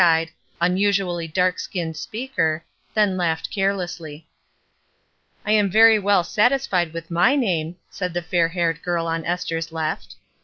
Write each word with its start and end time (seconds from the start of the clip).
r^ 0.01 0.03
''WHATS 0.03 0.17
IN 0.17 0.17
A 0.17 0.17
NAME?" 0.17 0.31
3 0.31 0.31
eyed, 0.31 0.35
unusually 0.71 1.29
darknsldzmed 1.29 1.95
speaker, 1.95 2.63
then 2.95 3.17
laughed 3.17 3.51
carelessly. 3.51 4.25
"I 5.45 5.51
am 5.51 5.69
very 5.69 5.99
well 5.99 6.23
satisfied 6.23 6.91
with 6.91 7.11
my 7.11 7.35
name," 7.35 7.75
said 7.91 8.15
the 8.15 8.23
fair 8.23 8.47
haired 8.47 8.81
prl 8.81 9.05
on 9.05 9.23
Esther's 9.25 9.71
left. 9.71 10.15